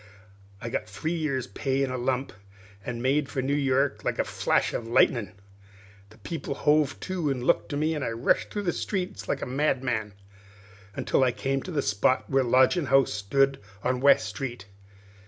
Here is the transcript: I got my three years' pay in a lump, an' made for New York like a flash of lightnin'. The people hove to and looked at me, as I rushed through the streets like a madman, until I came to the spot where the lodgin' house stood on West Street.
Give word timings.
I 0.59 0.69
got 0.69 0.81
my 0.85 0.87
three 0.87 1.13
years' 1.13 1.45
pay 1.45 1.83
in 1.83 1.91
a 1.91 1.95
lump, 1.99 2.33
an' 2.83 3.03
made 3.03 3.29
for 3.29 3.43
New 3.43 3.53
York 3.53 4.03
like 4.03 4.17
a 4.17 4.23
flash 4.23 4.73
of 4.73 4.87
lightnin'. 4.87 5.33
The 6.09 6.17
people 6.17 6.55
hove 6.55 6.99
to 7.01 7.29
and 7.29 7.43
looked 7.43 7.71
at 7.71 7.77
me, 7.77 7.93
as 7.95 8.01
I 8.01 8.09
rushed 8.09 8.49
through 8.49 8.63
the 8.63 8.73
streets 8.73 9.27
like 9.27 9.43
a 9.43 9.45
madman, 9.45 10.13
until 10.95 11.23
I 11.23 11.31
came 11.31 11.61
to 11.61 11.71
the 11.71 11.83
spot 11.83 12.27
where 12.27 12.41
the 12.41 12.49
lodgin' 12.49 12.87
house 12.87 13.13
stood 13.13 13.59
on 13.83 14.01
West 14.01 14.27
Street. 14.27 14.65